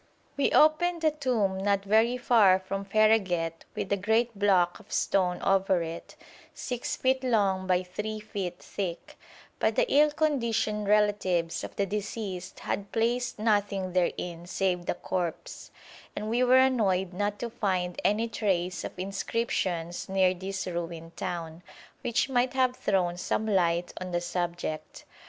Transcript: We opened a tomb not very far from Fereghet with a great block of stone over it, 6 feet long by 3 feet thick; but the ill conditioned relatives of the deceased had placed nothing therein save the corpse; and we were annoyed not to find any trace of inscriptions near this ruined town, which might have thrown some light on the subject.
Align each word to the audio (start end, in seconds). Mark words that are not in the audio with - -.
We 0.35 0.49
opened 0.51 1.03
a 1.03 1.11
tomb 1.11 1.59
not 1.59 1.83
very 1.85 2.17
far 2.17 2.57
from 2.57 2.85
Fereghet 2.85 3.65
with 3.75 3.93
a 3.93 3.97
great 3.97 4.39
block 4.39 4.79
of 4.79 4.91
stone 4.91 5.39
over 5.43 5.83
it, 5.83 6.15
6 6.55 6.95
feet 6.95 7.23
long 7.23 7.67
by 7.67 7.83
3 7.83 8.19
feet 8.19 8.57
thick; 8.57 9.15
but 9.59 9.75
the 9.75 9.85
ill 9.93 10.09
conditioned 10.09 10.87
relatives 10.87 11.63
of 11.63 11.75
the 11.75 11.85
deceased 11.85 12.61
had 12.61 12.91
placed 12.91 13.37
nothing 13.37 13.93
therein 13.93 14.47
save 14.47 14.87
the 14.87 14.95
corpse; 14.95 15.69
and 16.15 16.31
we 16.31 16.43
were 16.43 16.57
annoyed 16.57 17.13
not 17.13 17.37
to 17.37 17.51
find 17.51 18.01
any 18.03 18.27
trace 18.27 18.83
of 18.83 18.97
inscriptions 18.97 20.09
near 20.09 20.33
this 20.33 20.65
ruined 20.65 21.15
town, 21.15 21.61
which 22.01 22.27
might 22.27 22.53
have 22.53 22.75
thrown 22.75 23.17
some 23.17 23.45
light 23.45 23.93
on 24.01 24.09
the 24.11 24.19
subject. 24.21 25.05